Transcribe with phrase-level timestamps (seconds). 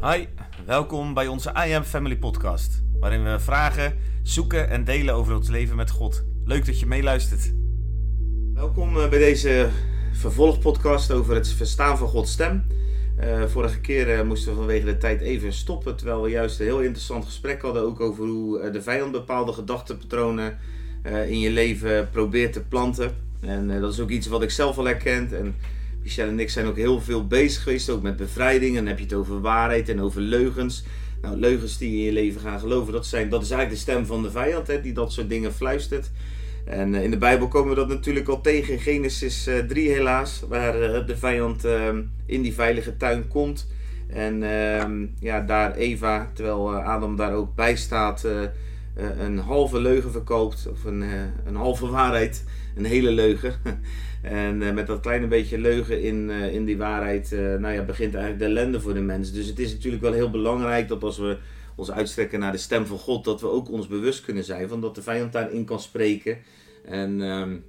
[0.00, 0.26] Hi,
[0.66, 5.48] welkom bij onze I Am Family podcast, waarin we vragen, zoeken en delen over ons
[5.48, 6.24] leven met God.
[6.44, 7.52] Leuk dat je meeluistert.
[8.54, 9.68] Welkom eh, bij deze
[10.12, 12.66] vervolgpodcast over het verstaan van Gods stem.
[13.20, 16.66] Uh, vorige keer uh, moesten we vanwege de tijd even stoppen, terwijl we juist een
[16.66, 20.58] heel interessant gesprek hadden ook over hoe de vijand bepaalde gedachtenpatronen
[21.26, 23.16] in je leven probeert te planten.
[23.40, 25.32] En dat is ook iets wat ik zelf al herkend.
[25.32, 25.54] En
[26.04, 28.70] Michelle en ik zijn ook heel veel bezig geweest, ook met bevrijding.
[28.70, 30.84] En dan heb je het over waarheid en over leugens.
[31.22, 34.06] Nou, leugens die in je leven gaan geloven, dat, zijn, dat is eigenlijk de stem
[34.06, 36.10] van de vijand, hè, die dat soort dingen fluistert.
[36.64, 40.72] En in de Bijbel komen we dat natuurlijk al tegen in Genesis 3 helaas, waar
[41.06, 41.64] de vijand
[42.26, 43.68] in die veilige tuin komt.
[44.08, 44.42] En
[45.18, 48.26] ja, daar Eva, terwijl Adam daar ook bij staat,
[49.18, 51.04] een halve leugen verkoopt, of een,
[51.44, 53.54] een halve waarheid, een hele leugen.
[54.22, 58.44] En met dat kleine beetje leugen in, in die waarheid, nou ja, begint eigenlijk de
[58.44, 59.32] ellende voor de mens.
[59.32, 61.38] Dus het is natuurlijk wel heel belangrijk dat als we
[61.76, 64.80] ons uitstrekken naar de stem van God, dat we ook ons bewust kunnen zijn van
[64.80, 66.38] dat de vijand daarin kan spreken.
[66.84, 67.64] En um,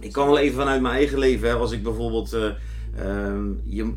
[0.00, 3.92] ik kan wel even vanuit mijn eigen leven, hè, als ik bijvoorbeeld, um, je,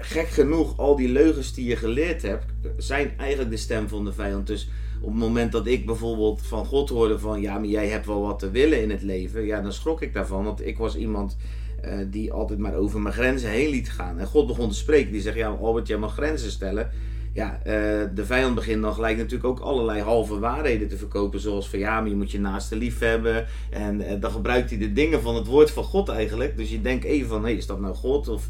[0.00, 2.44] gek genoeg, al die leugens die je geleerd hebt,
[2.76, 4.46] zijn eigenlijk de stem van de vijand.
[4.46, 4.68] Dus
[5.00, 8.20] op het moment dat ik bijvoorbeeld van God hoorde van, ja, maar jij hebt wel
[8.20, 11.36] wat te willen in het leven, ja, dan schrok ik daarvan, want ik was iemand
[11.84, 14.18] uh, die altijd maar over mijn grenzen heen liet gaan.
[14.18, 16.90] En God begon te spreken, die zegt, ja, Albert, jij mag grenzen stellen
[17.36, 17.72] ja, uh,
[18.14, 21.40] de vijand begint dan gelijk natuurlijk ook allerlei halve waarheden te verkopen.
[21.40, 23.46] Zoals van ja, maar je moet je naaste lief hebben.
[23.70, 26.56] En uh, dan gebruikt hij de dingen van het woord van God eigenlijk.
[26.56, 28.28] Dus je denkt even van, hé, hey, is dat nou God?
[28.28, 28.48] Of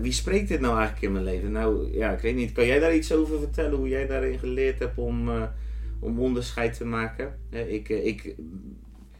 [0.00, 1.52] wie spreekt dit nou eigenlijk in mijn leven?
[1.52, 2.52] Nou, ja, ik weet niet.
[2.52, 3.78] Kan jij daar iets over vertellen?
[3.78, 5.30] Hoe jij daarin geleerd hebt om,
[6.00, 7.38] om onderscheid te maken?
[7.50, 8.36] ik, ik,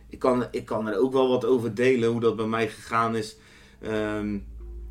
[0.09, 3.17] ik, kan, ik kan er ook wel wat over delen, hoe dat bij mij gegaan
[3.17, 3.37] is.
[3.83, 4.45] Um,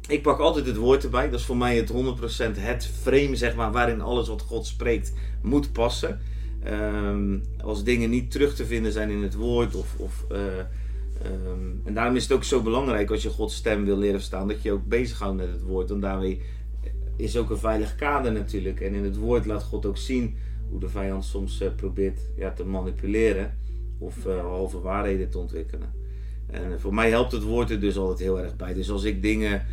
[0.08, 1.30] ik pak altijd het woord erbij.
[1.30, 1.96] Dat is voor mij het 100%
[2.60, 6.20] het frame, zeg maar, waarin alles wat God spreekt moet passen.
[6.68, 9.76] Um, als dingen niet terug te vinden zijn in het woord.
[9.76, 10.38] Of, of, uh,
[11.26, 14.48] um, en daarom is het ook zo belangrijk als je Gods stem wil leren verstaan,
[14.48, 15.90] dat je ook bezighoudt met het woord.
[15.90, 16.42] Want daarmee
[17.18, 18.82] is ook een veilig kader natuurlijk.
[18.82, 20.38] En in het woord laat God ook zien
[20.70, 23.54] hoe de vijand soms uh, probeert ja, te manipuleren.
[23.98, 25.94] Of uh, halve waarheden te ontwikkelen.
[26.48, 28.74] En voor mij helpt het woord er dus altijd heel erg bij.
[28.74, 29.66] Dus als ik dingen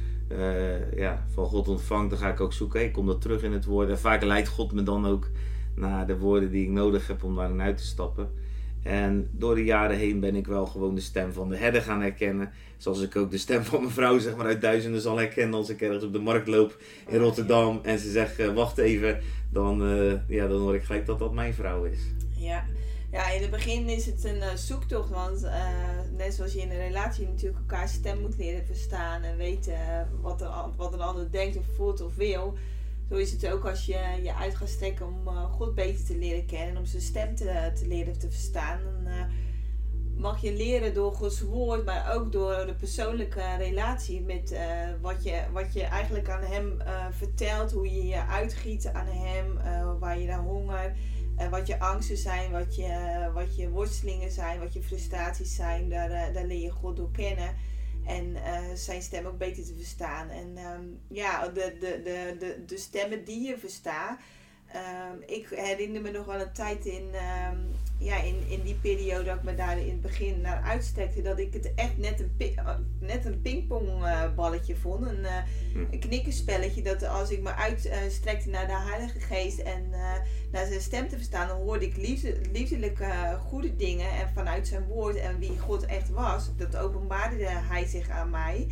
[0.96, 2.84] ja, van God ontvang, dan ga ik ook zoeken.
[2.84, 3.88] Ik kom dat terug in het woord.
[3.88, 5.30] En vaak leidt God me dan ook
[5.74, 8.30] naar de woorden die ik nodig heb om daarin uit te stappen.
[8.82, 12.00] En door de jaren heen ben ik wel gewoon de stem van de herder gaan
[12.00, 12.50] herkennen.
[12.76, 15.68] Zoals ik ook de stem van mijn vrouw zeg maar, uit duizenden zal herkennen als
[15.68, 16.78] ik ergens op de markt loop
[17.08, 17.80] in Rotterdam.
[17.82, 21.32] En ze zegt, uh, wacht even, dan, uh, ja, dan hoor ik gelijk dat dat
[21.32, 21.98] mijn vrouw is.
[22.36, 22.64] Ja,
[23.12, 25.46] ja, in het begin is het een uh, zoektocht, want
[26.16, 30.40] net zoals je in een relatie natuurlijk elkaar stem moet leren verstaan en weten wat,
[30.40, 32.54] er, wat een ander denkt of voelt of wil.
[33.12, 36.46] Zo is het ook als je je uit gaat strekken om God beter te leren
[36.46, 38.80] kennen en om zijn stem te, leren te verstaan.
[38.82, 39.12] Dan
[40.16, 44.56] mag je leren door Gods woord, maar ook door de persoonlijke relatie met
[45.00, 46.78] wat, je, wat je eigenlijk aan Hem
[47.10, 49.58] vertelt, hoe je je uitgiet aan Hem,
[49.98, 50.94] waar je naar honger
[51.40, 55.88] uh, wat je angsten zijn, wat je, wat je worstelingen zijn, wat je frustraties zijn,
[55.88, 57.54] daar, daar leer je God door kennen.
[58.06, 60.28] En uh, zijn stem ook beter te verstaan.
[60.28, 64.18] En um, ja, de, de, de, de, de stemmen die je verstaat.
[64.74, 69.24] Um, ik herinner me nog wel een tijd in, um, ja, in, in die periode
[69.24, 71.22] dat ik me daar in het begin naar uitstrekte.
[71.22, 72.32] Dat ik het echt net een,
[73.00, 75.06] net een pingpongballetje vond.
[75.06, 75.36] Een, uh,
[75.90, 76.82] een knikkerspelletje.
[76.82, 80.12] Dat als ik me uitstrekte naar de Heilige Geest en uh,
[80.52, 84.10] naar zijn stem te verstaan, dan hoorde ik liefde, liefdelijke goede dingen.
[84.10, 88.66] En vanuit zijn woord en wie God echt was, dat openbaarde hij zich aan mij.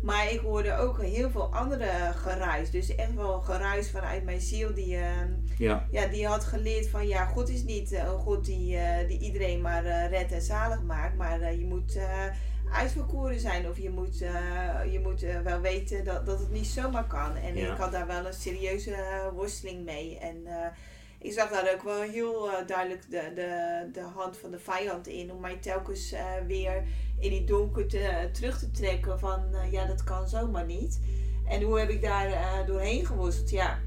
[0.00, 2.70] Maar ik hoorde ook heel veel andere geruis.
[2.70, 4.74] Dus echt wel geruis vanuit mijn ziel.
[4.74, 5.04] Die, uh,
[5.58, 5.86] ja.
[5.90, 9.60] Ja, die had geleerd van ja, God is niet een God die, uh, die iedereen
[9.60, 11.16] maar uh, redt en zalig maakt.
[11.16, 11.98] Maar je moet
[12.72, 13.68] uitverkoren zijn.
[13.68, 14.18] Of je moet,
[14.90, 17.36] je moet wel weten dat, dat het niet zomaar kan.
[17.36, 17.72] En ja.
[17.72, 18.94] ik had daar wel een serieuze
[19.34, 20.18] worsteling mee.
[20.18, 20.46] En
[21.18, 25.32] ik zag daar ook wel heel duidelijk de, de, de hand van de vijand in.
[25.32, 26.14] Om mij telkens
[26.46, 26.82] weer
[27.20, 31.00] in die donker te, terug te trekken van uh, ja, dat kan zomaar niet.
[31.46, 33.50] En hoe heb ik daar doorheen geworsteld?
[33.50, 33.78] Ja,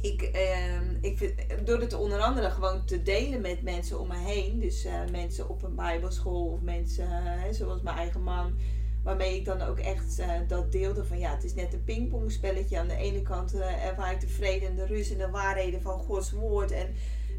[0.00, 1.34] ik, ehm, ik vind,
[1.64, 4.58] door het onder andere gewoon te delen met mensen om me heen.
[4.58, 7.08] Dus mensen op een bijbelschool of mensen
[7.54, 8.54] zoals mijn eigen man
[9.02, 12.78] Waarmee ik dan ook echt dat deelde van ja, het is net een pingpongspelletje.
[12.78, 15.98] Aan de ene kant ervaar ik de vrede en de rust en de waarheden van
[15.98, 16.70] Gods woord.
[16.70, 16.94] En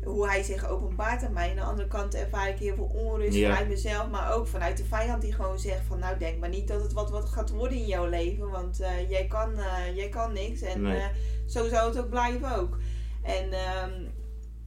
[0.06, 1.50] hoe hij zich openbaart aan mij.
[1.50, 3.50] Aan de andere kant ervaar ik heel veel onrust Ja.
[3.50, 6.68] vanuit mezelf, maar ook vanuit de vijand die gewoon zegt van nou denk maar niet
[6.68, 10.10] dat het wat, wat gaat worden in jouw leven, want eh, jij, kan, eh, jij
[10.10, 10.98] kan niks en Nee.
[11.00, 11.06] eh,
[11.48, 12.78] zo zou het ook blijven ook.
[13.24, 14.04] En ehm,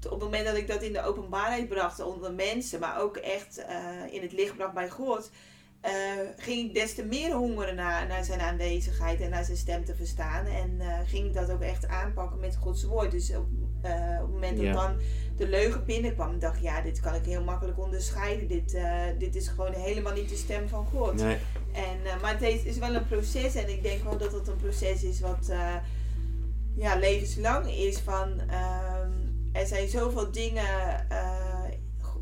[0.05, 3.65] op het moment dat ik dat in de openbaarheid bracht onder mensen, maar ook echt
[4.11, 5.31] in het licht bracht bij God,
[6.37, 9.95] ging ik des te meer hongeren naar, naar zijn aanwezigheid en naar zijn stem te
[9.95, 10.47] verstaan.
[10.47, 13.11] En ging ik dat ook echt aanpakken met Gods woord.
[13.11, 13.47] Dus op,
[13.87, 14.73] eh, op het moment dat Ja.
[14.73, 14.97] dan
[15.37, 18.49] de leugen binnenkwam, dacht ik, ja, dit kan ik heel makkelijk onderscheiden.
[18.49, 21.15] Dit, eh, dit is gewoon helemaal niet de stem van God.
[21.15, 21.37] Nee.
[21.73, 24.57] En, eh, maar het is, wel een proces en ik denk wel dat het een
[24.57, 25.53] proces is wat
[26.75, 27.99] ja, levenslang is.
[27.99, 29.11] Van, ehm,
[29.53, 31.07] er zijn zoveel dingen,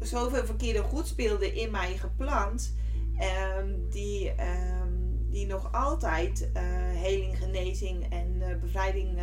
[0.01, 2.75] zoveel verkeerde goedspeelden in mij geplant,
[3.19, 4.93] ehm, die, ehm,
[5.31, 6.51] die nog altijd
[6.95, 9.19] heling, genezing en bevrijding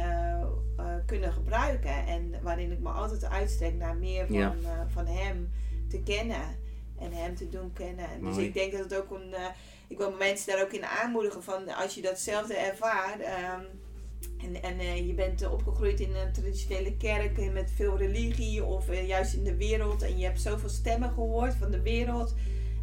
[0.85, 2.05] eh, kunnen gebruiken.
[2.07, 4.55] En waarin ik me altijd uitstrek naar meer van, Ja.
[4.63, 5.51] eh, van hem
[5.89, 6.59] te kennen
[6.99, 8.05] en hem te doen kennen.
[8.09, 9.33] En Dus ik denk dat het ook een.
[9.33, 9.45] eh,
[9.87, 13.21] ik wil mensen daar ook in aanmoedigen van als je datzelfde ervaart.
[13.21, 13.61] ehm,
[14.41, 19.43] en, en je bent opgegroeid in een traditionele kerk met veel religie of juist in
[19.43, 20.01] de wereld.
[20.01, 22.35] En je hebt zoveel stemmen gehoord van de wereld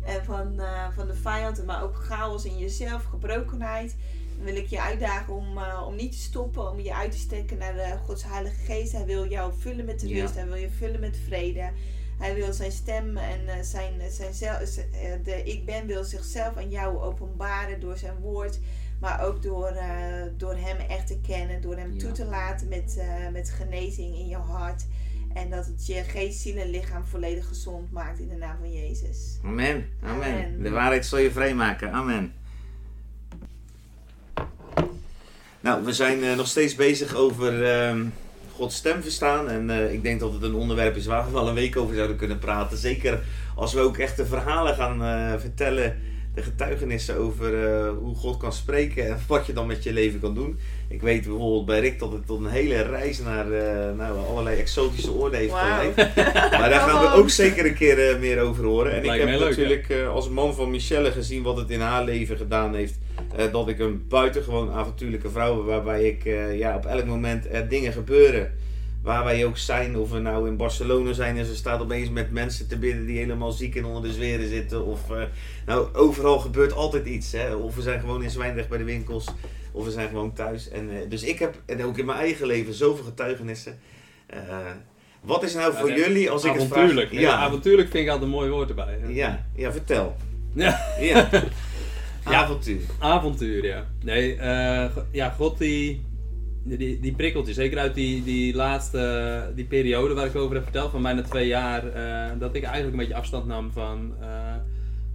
[0.05, 0.61] en van,
[0.95, 3.97] van de vijand, maar ook chaos in jezelf, gebrokenheid.
[4.39, 7.59] Wil ik je uitdagen om, eh, om niet te stoppen, om je uit te strekken
[7.59, 8.93] naar de Gods Heilige Geest.
[8.93, 10.21] Hij wil jou vullen met de Ja.
[10.23, 11.71] rust, hij wil je vullen met vrede.
[12.19, 16.05] Hij wil zijn stem en eh, zijn, zijn zel- z- eh, de ik ben wil
[16.05, 18.59] zichzelf aan jou openbaren door zijn woord.
[19.01, 21.99] Maar ook door, eh, door hem echt te kennen, door hem Ja.
[21.99, 24.87] toe te laten met, eh, met genezing in je hart.
[25.35, 28.73] En dat het je geest, ziel en lichaam volledig gezond maakt in de naam van
[28.73, 29.39] Jezus.
[29.45, 29.89] Amen.
[30.03, 30.27] Amen.
[30.45, 30.63] Amen.
[30.63, 31.93] De waarheid zal je vrijmaken.
[31.93, 32.33] Amen.
[35.69, 38.05] Nou, we zijn eh, nog steeds bezig over ehm,
[38.53, 39.49] Gods stem verstaan.
[39.49, 41.95] En eh, ik denk dat het een onderwerp is waar we wel een week over
[41.95, 42.79] zouden kunnen praten.
[42.79, 43.21] Zeker
[43.55, 45.97] als we ook echt de verhalen gaan eh, vertellen.
[46.35, 50.21] De getuigenissen over eh, hoe God kan spreken en wat je dan met je leven
[50.21, 50.59] kan doen.
[50.89, 54.59] Ik weet bijvoorbeeld bij Rick dat het tot een hele reis naar eh, nou, allerlei
[54.59, 55.97] exotische oorden heeft geleid.
[56.59, 58.93] Maar daar gaan we ook zeker een keer eh, meer over horen.
[58.93, 62.05] En ik heb leuk, natuurlijk eh, als man van Michelle gezien wat het in haar
[62.05, 62.99] leven gedaan heeft.
[63.37, 67.53] Eh, dat ik een buitengewoon avontuurlijke vrouw ben, waarbij ik eh, ja, op elk moment
[67.53, 68.53] er dingen gebeuren.
[69.03, 72.31] Waar wij ook zijn, of we nou in Barcelona zijn en ze staat opeens met
[72.31, 74.85] mensen te bidden die helemaal ziek en onder de zweren zitten.
[74.85, 75.23] Of eh,
[75.67, 77.33] nou, overal gebeurt altijd iets.
[77.33, 77.55] Hè?
[77.55, 79.27] Of we zijn gewoon in Zwijndrecht bij de winkels,
[79.73, 80.69] of we zijn gewoon thuis.
[80.69, 83.79] En, eh, dus ik heb, en ook in mijn eigen leven, zoveel getuigenissen.
[84.27, 84.39] Eh,
[85.21, 87.11] wat is nou voor jullie als ik het vraag?
[87.11, 88.99] Ja, avontuurlijk vind ik altijd een mooi woord erbij.
[89.01, 89.09] hè.
[89.09, 90.17] ja, ja, vertel.
[90.55, 90.81] Ja.
[91.01, 91.29] Ja.
[92.31, 92.43] Ja.
[92.43, 92.81] Avontuur.
[92.99, 93.87] Avontuur, ja.
[94.05, 96.05] Nee, eh, ja, God die,
[96.63, 97.53] die, die prikkelt je.
[97.53, 101.47] Zeker uit die, die laatste die periode waar ik over heb verteld, van bijna twee
[101.47, 101.87] jaar.
[101.87, 104.29] eh, dat ik eigenlijk een beetje afstand nam van, eh,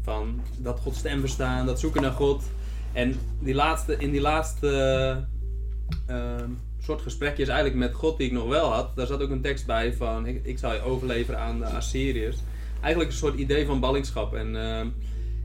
[0.02, 2.44] van dat Gods stem verstaan, dat zoeken naar God.
[2.94, 5.26] En die laatste, in die laatste
[6.08, 6.50] ehm,
[6.82, 9.66] soort gesprekjes eigenlijk met God die ik nog wel had, daar zat ook een tekst
[9.66, 12.38] bij van ik, ik zal je overleveren aan de Assyriërs.
[12.82, 14.34] Eigenlijk een soort idee van ballingschap.
[14.34, 14.88] En ehm,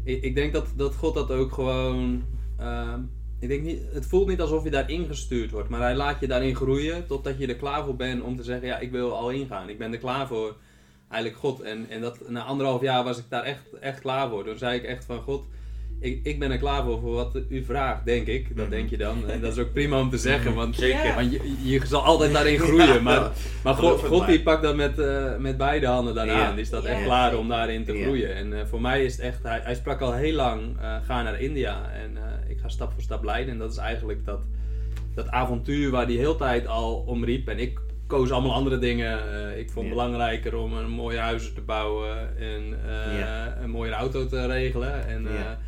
[0.09, 2.25] ik, ik denk dat, dat God dat ook gewoon.
[2.59, 3.01] ehm,
[3.41, 6.27] ik denk niet, het voelt niet alsof je daarin gestuurd wordt, maar hij laat je
[6.27, 9.31] daarin groeien totdat je er klaar voor bent om te zeggen: Ja, ik wil al
[9.31, 9.69] ingaan.
[9.69, 10.57] Ik ben er klaar voor.
[11.09, 11.61] Eigenlijk God.
[11.61, 14.45] En, en dat, na anderhalf jaar was ik daar echt, echt klaar voor.
[14.45, 15.45] Toen zei ik echt van God.
[16.01, 18.57] Ik, ik ben er klaar voor voor wat u vraagt, denk ik.
[18.57, 18.71] Dat Mhm.
[18.77, 19.29] denk je dan.
[19.31, 21.15] En dat is ook prima om te zeggen, want, Zeker.
[21.15, 23.03] want je, je zal altijd daarin groeien.
[23.09, 23.31] Maar,
[23.65, 26.37] maar God, God die pakt dat met, eh, met beide handen daaraan.
[26.51, 26.55] Ja.
[26.55, 26.89] Die staat Ja.
[26.89, 28.03] echt klaar om daarin te Ja.
[28.03, 28.35] groeien.
[28.35, 31.23] En eh, voor mij is het echt, hij, hij sprak al heel lang, eh, ga
[31.23, 31.91] naar India.
[31.93, 33.53] En eh, ik ga stap voor stap leiden.
[33.53, 34.41] En dat is eigenlijk dat,
[35.15, 37.49] dat avontuur waar die heel tijd al om riep.
[37.49, 39.19] En ik koos allemaal andere dingen.
[39.53, 40.03] Eh, ik vond het Ja.
[40.03, 42.39] belangrijker om een mooie huizen te bouwen.
[42.39, 43.57] En eh, Ja.
[43.63, 45.07] een mooie auto te regelen.
[45.09, 45.59] En, eh, Ja.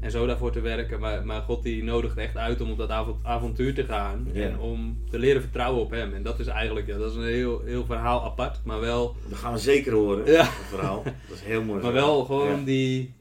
[0.00, 1.00] En zo daarvoor te werken.
[1.00, 4.28] Maar, maar God die nodigt echt uit om op dat avont- avontuur te gaan.
[4.32, 4.42] Ja.
[4.48, 6.14] En om te leren vertrouwen op hem.
[6.14, 8.60] En dat is eigenlijk, ja, dat is een heel, heel verhaal apart.
[8.64, 10.42] Maar wel, Dat gaan we zeker horen, Ja.
[10.42, 11.02] het verhaal.
[11.02, 11.80] Dat is heel mooi.
[11.82, 12.08] maar verhaal.
[12.16, 12.64] wel gewoon Ja.
[12.64, 13.12] die,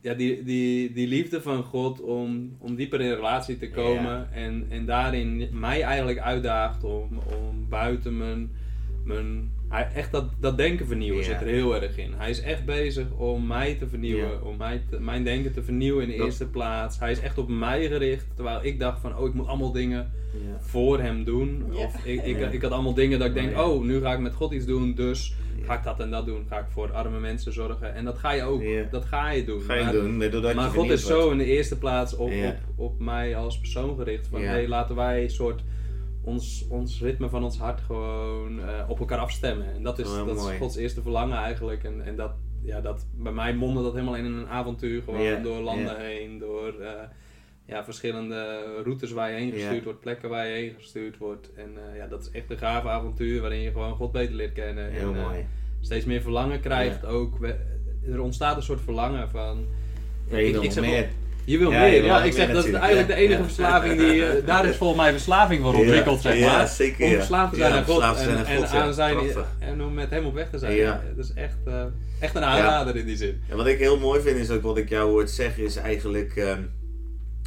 [0.00, 4.32] ja, die, die, die liefde van God om, om dieper in relatie te komen.
[4.32, 8.50] En, en daarin mij eigenlijk uitdaagt om, om buiten mijn,
[9.04, 12.12] mijn hij, echt dat, dat denken vernieuwen zit er heel erg in.
[12.16, 16.02] Hij is echt bezig om mij te vernieuwen, om mij te- mijn denken te vernieuwen
[16.02, 16.98] in de Dat- eerste plaats.
[16.98, 20.10] Hij is echt op mij gericht, terwijl ik dacht van, oh ik moet allemaal dingen
[20.60, 21.64] voor hem doen.
[21.74, 23.64] Of ik, ik, ik had allemaal dingen dat ik denk, Ja.
[23.68, 26.44] oh nu ga ik met God iets doen, dus ga ik dat en dat doen.
[26.48, 27.94] Ga ik voor arme mensen zorgen.
[27.94, 29.60] En dat ga je ook, dat ga je doen.
[29.60, 32.16] Ga je maar doen, maar doordat maar je God is zo in de eerste plaats
[32.16, 34.26] op, op, op mij als persoon gericht.
[34.26, 34.46] Van Ja.
[34.50, 35.62] hey, laten wij een soort
[36.24, 39.74] ons, ons ritme van ons hart gewoon eh, op elkaar afstemmen.
[39.74, 40.58] En dat is, Oh, dat is.
[40.58, 41.84] Gods eerste verlangen eigenlijk.
[41.84, 45.02] En, en dat, ja, dat, bij mij mondde dat helemaal in een avontuur.
[45.02, 46.90] Gewoon door landen heen, door eh,
[47.66, 51.52] ja, verschillende routes waar je heen gestuurd wordt, plekken waar je heen gestuurd wordt.
[51.54, 54.52] En eh, ja, dat is echt een gaaf avontuur waarin je gewoon God beter leert
[54.52, 54.90] kennen.
[54.90, 55.46] Heel en, mooi.
[55.80, 57.38] steeds meer verlangen krijgt ook.
[57.38, 57.72] We-
[58.12, 59.64] Er ontstaat een soort verlangen van...
[60.28, 61.08] Zeg wel- meer.
[61.44, 62.22] Je wil Ja, meer, je wil ja.
[62.24, 63.14] Ik zeg, meer dat is eigenlijk ja.
[63.14, 63.44] de enige Ja.
[63.44, 64.26] verslaving die...
[64.26, 66.68] eh, daar is volgens mij verslaving voor ontwikkeld, zeg Ja, maar.
[66.68, 68.82] zeker, Om verslaafd te zijn aan God en, zijn aan en God, ja.
[68.82, 69.16] aan zijn...
[69.58, 70.74] En om met hem op weg te zijn.
[70.74, 71.02] Ja.
[71.16, 71.82] Dat is echt, eh,
[72.20, 73.40] echt een aanrader in die zin.
[73.48, 76.36] En wat ik heel mooi vind is ook wat ik jou hoort zeggen is eigenlijk...
[76.36, 76.62] ehm,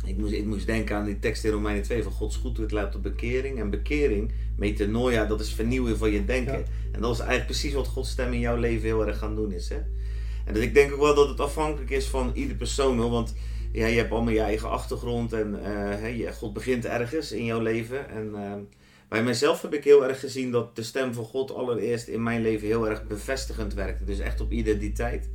[0.05, 2.91] ik, moest, ik moest denken aan die tekst in Romeinen 2 van Gods goedheid leidt
[2.91, 3.59] tot bekering.
[3.59, 6.65] En bekering, metanoia, dat is vernieuwen van je denken.
[6.91, 9.51] En dat is eigenlijk precies wat Gods stem in jouw leven heel erg gaan doen
[9.51, 9.69] is.
[9.69, 9.75] Hè?
[10.45, 12.99] En dus ik denk ook wel dat het afhankelijk is van ieder persoon.
[12.99, 13.33] Hoor, want
[13.71, 17.61] ja, je hebt allemaal je eigen achtergrond en eh, je, God begint ergens in jouw
[17.61, 18.09] leven.
[18.09, 18.59] En ehm,
[19.09, 22.41] bij mijzelf heb ik heel erg gezien dat de stem van God allereerst in mijn
[22.41, 24.03] leven heel erg bevestigend werkte.
[24.03, 25.29] Dus echt op identiteit.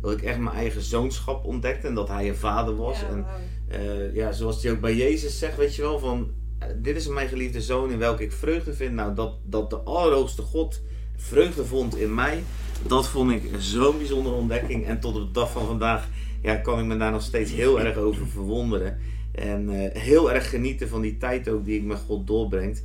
[0.00, 3.00] Dat ik echt mijn eigen zoonschap ontdekte en dat hij een vader was.
[3.00, 3.26] Ja, en
[3.68, 7.06] eh, ja, zoals hij ook bij Jezus zegt, weet je wel, van eh, dit is
[7.06, 8.92] mijn geliefde zoon in welke ik vreugde vind.
[8.92, 10.80] Nou, dat, dat de Allerhoogste God
[11.16, 12.42] vreugde vond in mij,
[12.82, 14.86] dat vond ik zo'n bijzondere ontdekking.
[14.86, 16.08] En tot op de dag van vandaag
[16.42, 18.98] ja, kan ik me daar nog steeds heel erg over verwonderen.
[19.32, 22.82] En eh, heel erg genieten van die tijd ook die ik met God doorbrengt.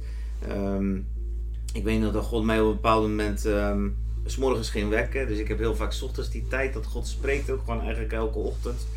[0.48, 0.96] Ehm,
[1.74, 3.88] ik weet nog dat God mij op een bepaald moment ehm,
[4.26, 5.28] s morgens wekken.
[5.28, 8.14] Dus ik heb heel vaak 's ochtends die tijd dat God spreekt ook gewoon eigenlijk
[8.14, 8.88] elke ochtend.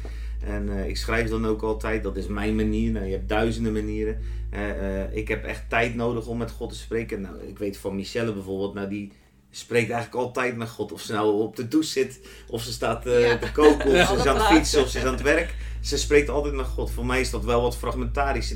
[0.40, 2.90] En eh, ik schrijf dan ook altijd, dat is mijn manier.
[2.90, 4.18] Nou, je hebt duizenden manieren.
[4.50, 7.20] Eh, ik heb echt tijd nodig om met God te spreken.
[7.20, 9.12] Nou, ik weet van Michelle bijvoorbeeld, nou die
[9.54, 10.92] spreekt eigenlijk altijd met God.
[10.92, 13.38] Of ze nou op de douche zit, of ze staat eh, Ja.
[13.38, 14.06] te koken, of Ja.
[14.12, 15.54] ze is aan het fietsen, of ze is aan het werk.
[15.80, 16.90] Ze spreekt altijd met God.
[16.90, 18.54] Voor mij is dat wel wat fragmentarisch.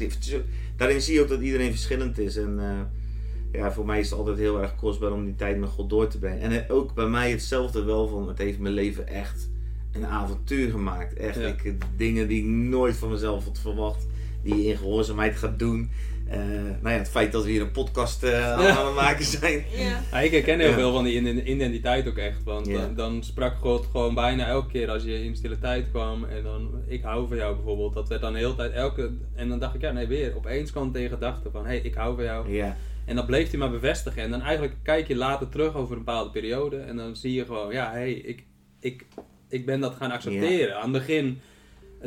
[0.76, 2.36] Daarin zie je ook dat iedereen verschillend is.
[2.36, 5.68] En eh, ja, voor mij is het altijd heel erg kostbaar om die tijd met
[5.68, 6.40] God door te brengen.
[6.40, 9.48] En eh, ook bij mij hetzelfde wel van, het heeft mijn leven echt
[9.92, 11.14] een avontuur gemaakt.
[11.14, 11.46] Echt, Ja.
[11.46, 14.06] ik, dingen die ik nooit van mezelf had verwacht,
[14.42, 15.90] die je in gehoorzaamheid gaat doen.
[16.28, 18.76] Eh, nou ja, het feit dat we hier een podcast eh, aan Ja.
[18.76, 19.64] aan het maken zijn.
[19.76, 20.00] Ja.
[20.12, 20.74] Ja, ik herken heel Ja.
[20.74, 22.44] veel van die in- identiteit ook echt.
[22.44, 22.80] Want Ja.
[22.80, 26.24] dan, dan sprak God gewoon bijna elke keer als je in stille tijd kwam.
[26.24, 27.94] En dan, ik hou van jou bijvoorbeeld.
[27.94, 29.10] Dat werd dan de hele tijd elke...
[29.34, 30.36] En dan dacht ik, ja nee weer.
[30.36, 32.52] Opeens kwam in gedachten van, hé hey, ik hou van jou.
[32.52, 34.22] Ja, En dat bleef hij maar bevestigen.
[34.22, 36.76] En dan eigenlijk kijk je later terug over een bepaalde periode.
[36.78, 38.42] En dan zie je gewoon, ja hé, hey, ik,
[38.80, 39.04] ik,
[39.48, 40.76] ik ben dat gaan accepteren.
[40.76, 41.40] Aan het begin...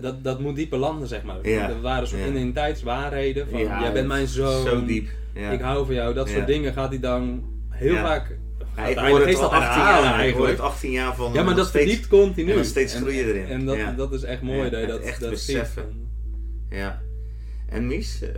[0.02, 1.36] Dat, dat moet dieper landen, zeg maar.
[1.44, 1.70] Ja.
[1.70, 5.08] Er waren soort identiteitswaarheden van, jij bent mijn zoon, zo diep.
[5.52, 6.14] Ik hou van jou.
[6.14, 8.38] Dat soort dingen gaat hij dan heel vaak...
[8.76, 10.52] Hij hoor de het al al 18 herhalen jaar, eigenlijk.
[10.52, 11.34] het 18 jaar van.
[11.34, 12.52] Ja, maar dat steeds- verdiept continu.
[12.52, 13.46] en steeds groei je erin.
[13.46, 13.92] En dat, Ja.
[13.92, 15.56] dat is echt mooi Ja, dat je dat, echt dat ziet.
[15.56, 16.08] beseffen.
[16.70, 17.02] Ja.
[17.70, 18.30] En Mies, eh,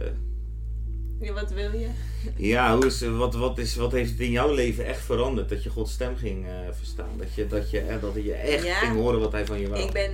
[1.26, 1.88] Ja, wat wil je?
[2.36, 5.50] ja, hoe is, wat, wat, is, wat heeft het in jouw leven echt veranderd?
[5.50, 7.10] Dat je Gods stem ging eh, verstaan?
[7.18, 8.74] Dat je, dat, je, eh, dat je echt Ja.
[8.76, 9.82] ging horen wat hij van je wou?
[9.84, 10.12] Ik ben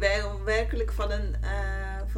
[0.00, 1.34] wel werkelijk van een,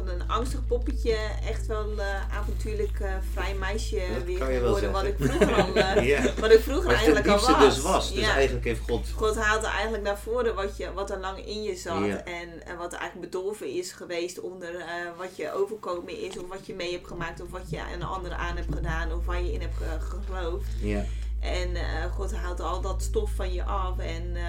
[0.05, 1.15] van een angstig poppetje
[1.49, 4.91] echt wel eh, avontuurlijk eh, vrij meisje Dat weer wel geworden.
[4.91, 6.21] Wat ik vroeger al, eh, ja.
[6.39, 7.59] wat ik vroeger Wat eigenlijk al was.
[7.59, 8.13] dus was.
[8.13, 8.33] Dus Ja.
[8.33, 9.07] eigenlijk heeft God...
[9.15, 12.05] God haalde eigenlijk naar voren wat, je, wat er lang in je zat.
[12.05, 12.23] Ja.
[12.23, 14.85] En, en wat er eigenlijk bedolven is geweest onder eh,
[15.17, 16.37] wat je overkomen is.
[16.37, 17.41] Of wat je mee hebt gemaakt.
[17.41, 19.13] Of wat je een ander aan hebt gedaan.
[19.13, 20.67] Of waar je in hebt ge- geloofd.
[20.81, 21.03] Ja.
[21.39, 21.83] En eh,
[22.15, 23.97] God haalt al dat stof van je af.
[23.99, 24.43] En eh,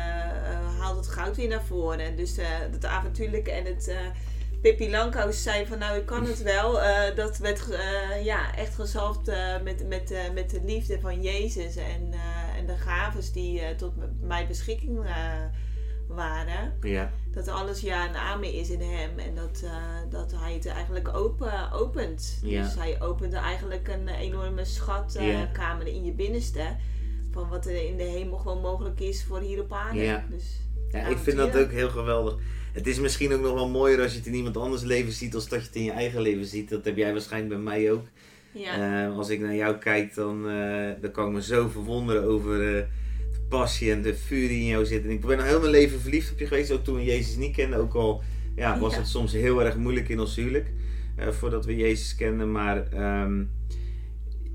[0.53, 1.99] eh, haalt het goud weer naar voren.
[1.99, 3.93] En dus eh het avontuurlijke en het...
[4.63, 6.83] Pippi Langkous zei van nou ik kan het wel.
[6.83, 11.77] Eh, dat werd eh, ja, echt gezalfd eh, met, met, met de liefde van Jezus.
[11.77, 12.13] En,
[12.57, 15.01] en de gaves die tot mijn beschikking
[16.09, 16.73] waren.
[16.81, 17.11] Ja.
[17.31, 19.19] Dat alles ja en amen is in hem.
[19.19, 19.65] En dat,
[20.11, 22.39] dat hij het eigenlijk open, opent.
[22.43, 22.63] Ja.
[22.63, 26.77] Dus hij opende eigenlijk een enorme schatkamer in je binnenste.
[27.31, 30.03] Van wat er in de hemel gewoon mogelijk is voor hier op aarde.
[30.03, 30.25] Ja.
[30.31, 30.61] Dus,
[30.93, 32.37] Ja, ik vind dat ook heel geweldig.
[32.73, 35.35] Het is misschien ook nog wel mooier als je het in iemand anders leven ziet,
[35.35, 36.69] als dat je het in je eigen leven ziet.
[36.69, 38.07] Dat heb jij waarschijnlijk bij mij ook.
[38.53, 39.07] Ja.
[39.07, 42.53] Eh, als ik naar jou kijk, dan, eh, dan kan ik me zo verwonderen over
[42.55, 42.85] eh,
[43.33, 45.05] de passie en de vuur die in jou zit.
[45.05, 47.37] En ik ben al heel mijn leven verliefd op je geweest, ook toen we Jezus
[47.37, 47.79] niet kenden.
[47.79, 48.23] Ook al
[48.57, 48.99] ja, was Ja.
[48.99, 50.67] het soms heel erg moeilijk in ons huwelijk,
[51.17, 52.53] voordat we Jezus kenden.
[52.53, 53.43] Maar ehm,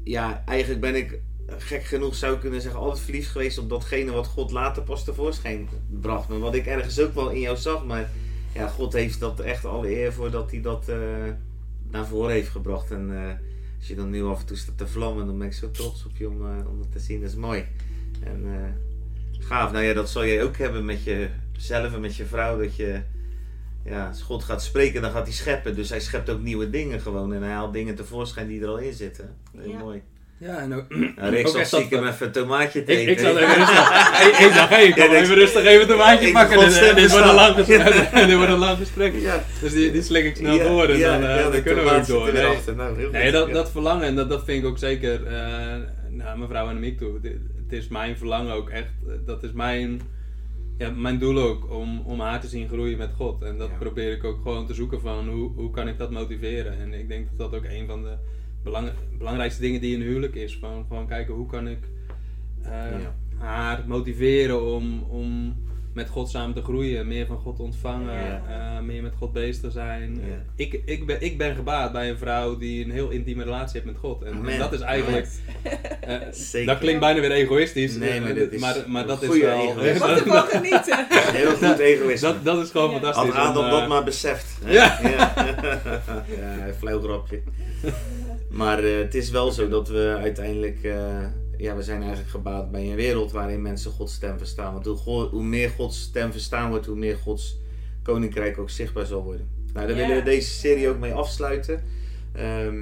[0.03, 1.19] ja, eigenlijk ben ik,
[1.57, 5.03] gek genoeg zou ik kunnen zeggen, altijd verliefd geweest op datgene wat God later pas
[5.03, 6.27] tevoorschijn bracht.
[6.27, 8.09] Maar wat ik ergens ook wel in jou zag, maar
[8.53, 10.97] ja, God heeft dat echt alle eer voor dat hij dat eh,
[11.91, 12.91] naar voren heeft gebracht.
[12.91, 13.33] En eh,
[13.77, 16.05] als je dan nu af en toe staat te vlammen, dan ben ik zo trots
[16.05, 17.21] op je om, eh, om dat te zien.
[17.21, 17.65] Dat is mooi.
[18.23, 18.45] En
[19.39, 19.71] gaaf.
[19.71, 22.57] Nou ja, dat zal jij ook hebben met jezelf en met je vrouw.
[22.57, 23.01] Dat je,
[23.83, 25.75] ja, als God gaat spreken, dan gaat hij scheppen.
[25.75, 27.33] Dus hij schept ook nieuwe dingen gewoon.
[27.33, 29.35] En hij haalt dingen tevoorschijn die er al in zitten.
[29.57, 29.77] Heel Ja.
[29.77, 30.01] mooi.
[30.39, 33.11] Ja, en ook, Nou, Rick zal dat- stiekem even een tomaatje te Ik, eten.
[33.11, 34.27] ik zat even rustig.
[34.27, 36.33] ik, ik dacht, hey, ik kan Ja, wel ik- even rustig even een tomaatje ik
[36.33, 36.59] pakken.
[36.59, 38.09] Dit, dit, wordt een lang gesprek.
[38.27, 39.13] dit wordt een lang gesprek.
[39.21, 39.43] Ja.
[39.61, 42.05] Dus die, die slik ik snel Ja, door en dan, eh, dan kunnen we ook
[42.05, 42.33] door.
[42.33, 42.43] Nee.
[42.75, 43.31] Nou, heel nee goed.
[43.31, 45.33] dat, dat verlangen, en dat, dat vind ik ook zeker eh,
[46.09, 47.13] naar mijn vrouw en mij toe.
[47.23, 50.01] Het, is mijn verlangen ook echt, eh, dat is mijn,
[50.77, 53.43] ja, mijn doel ook, om, om haar te zien groeien met God.
[53.43, 56.79] En dat probeer ik ook gewoon te zoeken van hoe, hoe kan ik dat motiveren.
[56.79, 58.13] En ik denk dat dat ook een van de
[58.67, 60.57] belang, belangrijkste dingen die in een huwelijk is.
[60.61, 61.79] Van gewoon kijken hoe kan ik
[62.63, 63.15] eh, Ja.
[63.45, 65.55] haar motiveren om, om
[65.93, 68.41] met God samen te groeien, meer van God ontvangen, Ja.
[68.77, 70.15] eh, meer met God bezig te zijn.
[70.15, 70.43] Ja.
[70.55, 73.85] Ik, ik, ben, ik ben gebaat bij een vrouw die een heel intieme relatie heeft
[73.85, 74.23] met God.
[74.23, 75.27] En, dat is eigenlijk.
[76.01, 76.67] eh, Zeker.
[76.67, 77.95] dat klinkt bijna weer egoïstisch.
[77.97, 79.69] Nee, maar dit is maar, maar dat is wel.
[79.69, 79.99] egoïsme.
[80.07, 81.05] Wat ervan genieten.
[81.09, 82.27] Heel goed egoïsme.
[82.27, 82.99] dat, dat is gewoon Ja.
[82.99, 83.33] fantastisch.
[83.33, 84.57] Had Adam dat maar beseft.
[84.63, 84.71] hè?
[84.71, 84.99] Ja.
[85.01, 85.09] Ja,
[86.37, 86.73] ja.
[88.49, 90.83] Maar eh, het is wel zo dat we uiteindelijk...
[90.83, 91.25] eh,
[91.57, 94.73] ja, we zijn eigenlijk gebaat bij een wereld waarin mensen Gods stem verstaan.
[94.73, 97.57] Want hoe, hoe meer Gods stem verstaan wordt, hoe meer Gods
[98.03, 99.49] koninkrijk ook zichtbaar zal worden.
[99.73, 101.83] Nou, daar willen we deze serie ook mee afsluiten.
[102.31, 102.81] Ehm,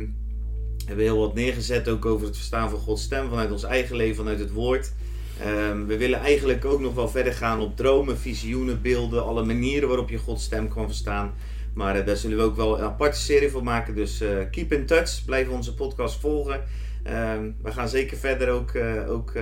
[0.77, 3.95] we hebben heel wat neergezet ook over het verstaan van Gods stem vanuit ons eigen
[3.95, 4.93] leven, vanuit het woord.
[5.39, 9.88] Ehm, we willen eigenlijk ook nog wel verder gaan op dromen, visioenen, beelden, alle manieren
[9.88, 11.34] waarop je Gods stem kan verstaan.
[11.75, 13.96] Maar eh, daar zullen we ook wel een aparte serie voor maken.
[13.96, 15.25] Dus eh, keep in touch.
[15.25, 16.63] Blijf onze podcast volgen.
[17.03, 19.34] Ehm, we gaan zeker verder ook, eh, ook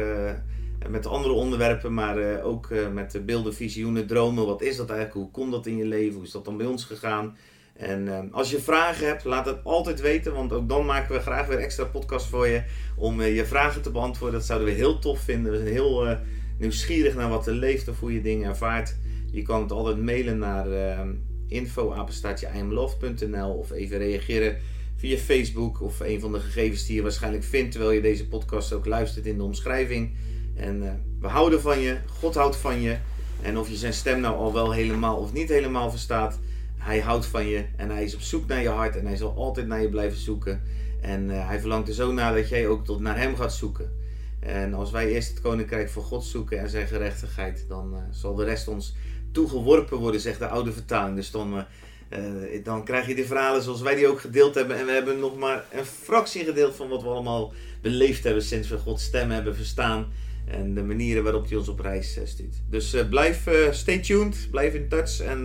[0.89, 1.93] met andere onderwerpen.
[1.93, 4.45] Maar ook met de beelden, visioenen, dromen.
[4.45, 5.19] Wat is dat eigenlijk?
[5.19, 6.15] Hoe komt dat in je leven?
[6.15, 7.37] Hoe is dat dan bij ons gegaan?
[7.73, 10.33] En ehm, als je vragen hebt, laat het altijd weten.
[10.33, 12.63] Want ook dan maken we graag weer extra podcast voor je.
[12.95, 14.37] Om je vragen te beantwoorden.
[14.37, 15.51] Dat zouden we heel tof vinden.
[15.51, 16.17] We zijn heel
[16.59, 18.95] nieuwsgierig naar wat er leeft of hoe je dingen ervaart.
[19.31, 21.09] Je kan het altijd mailen naar ehm
[21.47, 24.57] info@imlove.nl of even reageren
[24.95, 28.73] via Facebook of een van de gegevens die je waarschijnlijk vindt terwijl je deze podcast
[28.73, 30.15] ook luistert in de omschrijving.
[30.55, 32.97] En eh, we houden van je, God houdt van je.
[33.41, 36.39] En of je zijn stem nou al wel helemaal of niet helemaal verstaat,
[36.77, 39.35] hij houdt van je en hij is op zoek naar je hart en hij zal
[39.35, 40.61] altijd naar je blijven zoeken.
[41.01, 43.91] En eh, hij verlangt er zo naar dat jij ook tot naar hem gaat zoeken.
[44.39, 48.35] En als wij eerst het koninkrijk van God zoeken en zijn gerechtigheid, dan eh, zal
[48.35, 48.95] de rest ons
[49.33, 51.15] toegeworpen worden, zegt de oude vertaling.
[51.15, 51.65] Dus dan,
[52.09, 52.19] eh,
[52.63, 54.77] dan krijg je de verhalen zoals wij die ook gedeeld hebben.
[54.77, 58.69] En we hebben nog maar een fractie gedeeld van wat we allemaal beleefd hebben sinds
[58.69, 60.11] we Gods stem hebben verstaan.
[60.45, 62.55] En de manieren waarop hij ons op reis eh, stuurt.
[62.69, 65.43] Dus eh, blijf, stay tuned, blijf in touch en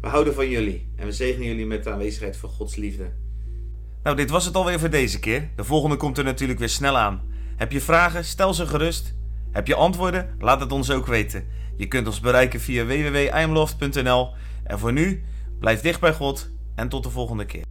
[0.00, 0.86] we houden van jullie.
[0.96, 3.10] En we zegenen jullie met de aanwezigheid van Gods liefde.
[4.02, 5.50] Nou, dit was het alweer voor deze keer.
[5.56, 7.22] De volgende komt er natuurlijk weer snel aan.
[7.56, 8.24] Heb je vragen?
[8.24, 9.14] Stel ze gerust.
[9.50, 10.36] Heb je antwoorden?
[10.38, 11.46] Laat het ons ook weten.
[11.78, 14.34] Je kunt ons bereiken via www.imloft.nl.
[14.64, 15.24] En voor nu,
[15.60, 17.64] blijf dicht bij God en tot de volgende keer.